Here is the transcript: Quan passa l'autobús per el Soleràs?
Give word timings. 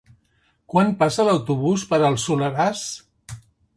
Quan 0.75 0.89
passa 1.01 1.27
l'autobús 1.27 1.85
per 1.93 1.99
el 2.09 2.17
Soleràs? 2.25 2.87